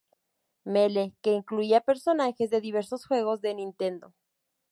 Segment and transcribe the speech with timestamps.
[0.65, 4.15] Melee", que incluía personajes de diversos juegos de Nintendo.